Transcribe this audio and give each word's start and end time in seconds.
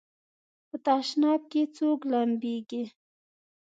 په 0.67 0.75
تشناب 0.85 1.41
کې 1.51 1.61
څوک 1.77 1.99
لمبېږي؟ 2.11 2.83